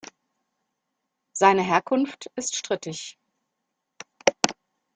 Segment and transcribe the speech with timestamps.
[1.31, 3.19] Seine Herkunft ist strittig.